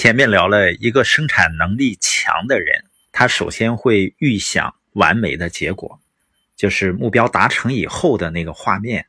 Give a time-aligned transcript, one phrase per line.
[0.00, 6.00] 前面聊了一个生产能力强的人，他首先会预想完美的结果，
[6.56, 9.08] 就是目标达成以后的那个画面。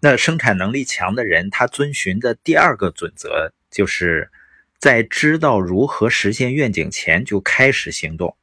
[0.00, 4.32] 那生产能力强的人，他遵循的第二个准则，就是
[4.76, 8.36] 在知道如何实现愿景前就开始行动。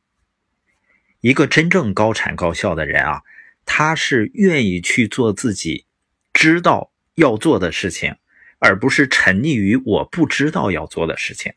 [1.20, 3.22] 一个真正高产高效的人啊，
[3.66, 5.84] 他是愿意去做自己
[6.32, 8.16] 知道要做的事情。
[8.60, 11.54] 而不是沉溺于我不知道要做的事情。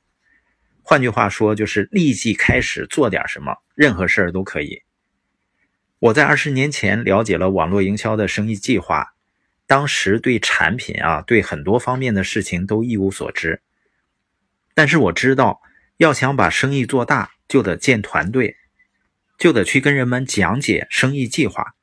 [0.83, 4.83] 换句话说，就是立即开始做点什么，任何事儿都可以。
[5.99, 9.15] 我在二十年前了解了网络营销的生意计划，
[9.67, 13.61] 当时对产品啊，对很多方面的事情都一无所知。
[14.75, 15.61] 但是我知道，
[15.97, 18.57] 要想把生意做大，就得建团队，
[19.37, 21.75] 就得去跟人们讲解生意计划。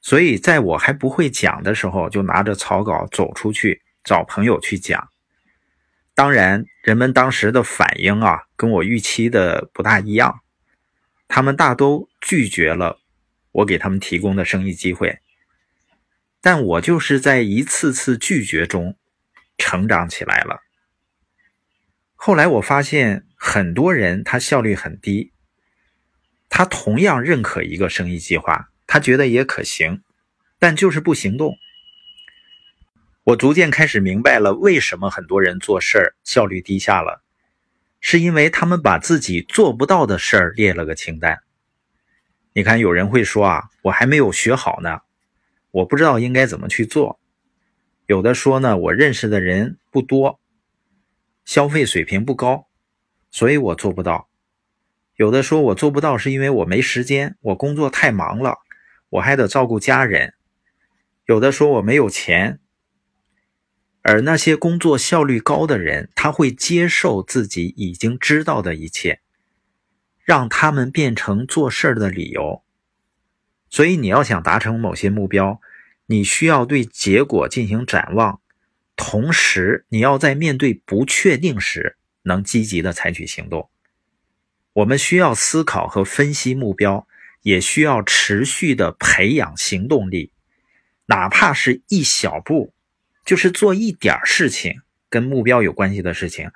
[0.00, 3.82] 所以，在我还不会讲的时候，就拿着草稿走出去。
[4.04, 5.10] 找朋友去讲，
[6.14, 10.40] 当然，人们当时的反应啊，跟我预期的不大一样。
[11.28, 13.00] 他们大都拒绝了
[13.52, 15.20] 我给他们提供的生意机会。
[16.40, 18.96] 但我就是在一次次拒绝中
[19.56, 20.60] 成长起来了。
[22.14, 25.32] 后来我发现，很多人他效率很低，
[26.48, 30.02] 他同样认可一个生意计划，他觉得也可行，
[30.58, 31.56] 但就是不行动。
[33.24, 37.22] 我逐渐开始明白了，为什么很多人做事儿效率低下了，
[38.00, 41.38] 是因为他们把自己做不到的事儿列了个清单。
[42.52, 45.02] 你看，有人会说啊，我还没有学好呢，
[45.70, 47.20] 我不知道应该怎么去做。
[48.06, 50.40] 有的说呢，我认识的人不多，
[51.44, 52.66] 消费水平不高，
[53.30, 54.28] 所以我做不到。
[55.14, 58.58] 有的说我做不到是因为我没时间，我工作太忙了，
[59.10, 60.34] 我还得照顾家人。
[61.26, 62.58] 有的说我没有钱。
[64.02, 69.20] 而那些工作效率高的人，他会接受自己已经知道的一切，
[70.24, 72.62] 让他们变成做事儿的理由。
[73.70, 75.60] 所以，你要想达成某些目标，
[76.06, 78.40] 你需要对结果进行展望，
[78.96, 83.70] 同时你要在面对不确定时能积极的采取行动。
[84.74, 87.06] 我们需要思考和分析目标，
[87.42, 90.32] 也需要持续的培养行动力，
[91.06, 92.74] 哪怕是一小步。
[93.32, 96.50] 就是做一点事情跟目标有关系的事情，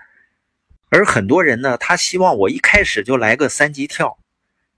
[0.91, 4.19] 而很多人呢，他希望我一开始就来个三级跳，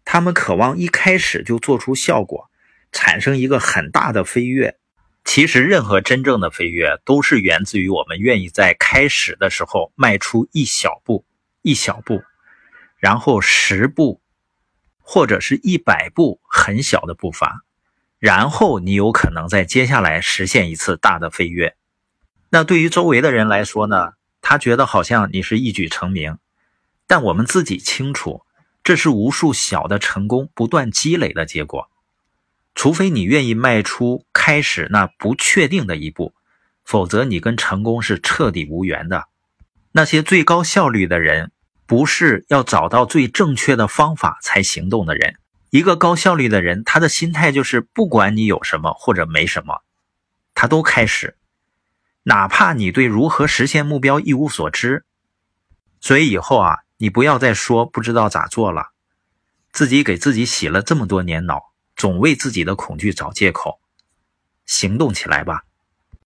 [0.05, 2.49] 他们渴望一开始就做出效果，
[2.93, 4.77] 产生一个很大的飞跃。
[5.25, 11.25] 其实，任何真正的飞跃都是源自于我们愿意在开始的时候迈出一小步，
[11.63, 12.23] 一小步，
[12.99, 14.21] 然后十步，
[15.01, 17.65] 或者是一百步很小的步伐，
[18.21, 21.75] 然后你有可能在接下来实现一次大的飞跃。
[22.51, 24.13] 那对于周围的人来说呢？
[24.41, 26.39] 他觉得好像你是一举成名，
[27.07, 28.45] 但我们自己清楚，
[28.83, 31.91] 这是无数小的成功不断积累的结果。
[32.75, 36.33] 除非你愿意迈出开始那不确定的一步，
[36.85, 39.27] 否则你跟成功是彻底无缘的。
[39.93, 41.51] 那些最高效率的人，
[41.85, 45.37] 不是要找到最正确的方法才行动的人。
[45.71, 49.83] 一个高效率的人，他的心态就是不管你有什么或者没什么，
[50.55, 51.35] 他都开始。
[52.29, 55.07] 哪怕你对如何实现目标一无所知，
[55.99, 58.89] 所以以后啊，你不要再说不知道咋做了，
[59.73, 63.81] 自己给自己洗了这么多年脑，总为自己的恐惧找借口，
[64.67, 65.65] 行动起来吧。